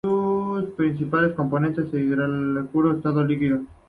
[0.03, 2.01] Sus principales componente son los
[2.63, 3.59] hidrocarburos en estado líquido.